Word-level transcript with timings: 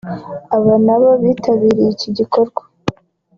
aba 0.55 0.73
nabo 0.85 1.09
bitabiriye 1.21 1.89
iki 1.95 2.09
gikorwa 2.17 2.61